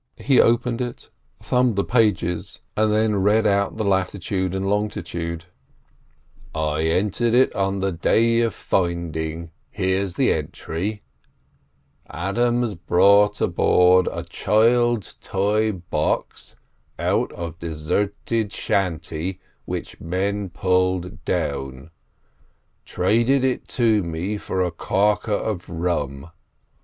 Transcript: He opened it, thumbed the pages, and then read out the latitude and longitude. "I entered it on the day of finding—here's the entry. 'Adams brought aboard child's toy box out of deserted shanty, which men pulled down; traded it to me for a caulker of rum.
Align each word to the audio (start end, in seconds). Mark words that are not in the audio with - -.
He 0.17 0.41
opened 0.41 0.81
it, 0.81 1.11
thumbed 1.43 1.75
the 1.75 1.83
pages, 1.83 2.59
and 2.75 2.91
then 2.91 3.17
read 3.17 3.45
out 3.45 3.77
the 3.77 3.83
latitude 3.83 4.55
and 4.55 4.67
longitude. 4.67 5.45
"I 6.55 6.85
entered 6.85 7.35
it 7.35 7.53
on 7.53 7.81
the 7.81 7.91
day 7.91 8.39
of 8.39 8.55
finding—here's 8.55 10.15
the 10.15 10.33
entry. 10.33 11.03
'Adams 12.09 12.73
brought 12.73 13.41
aboard 13.41 14.09
child's 14.27 15.17
toy 15.21 15.71
box 15.71 16.55
out 16.97 17.31
of 17.33 17.59
deserted 17.59 18.51
shanty, 18.51 19.39
which 19.65 20.01
men 20.01 20.49
pulled 20.49 21.23
down; 21.25 21.91
traded 22.85 23.43
it 23.43 23.67
to 23.67 24.01
me 24.01 24.37
for 24.39 24.63
a 24.63 24.71
caulker 24.71 25.31
of 25.31 25.69
rum. 25.69 26.31